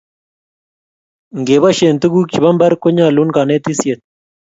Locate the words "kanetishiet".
3.35-3.99